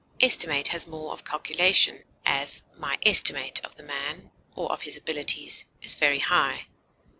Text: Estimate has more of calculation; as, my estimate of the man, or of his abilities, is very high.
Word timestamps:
Estimate 0.19 0.69
has 0.69 0.87
more 0.87 1.11
of 1.13 1.23
calculation; 1.23 2.03
as, 2.25 2.63
my 2.75 2.97
estimate 3.05 3.61
of 3.63 3.75
the 3.75 3.83
man, 3.83 4.31
or 4.55 4.71
of 4.71 4.81
his 4.81 4.97
abilities, 4.97 5.63
is 5.83 5.93
very 5.93 6.17
high. 6.17 6.65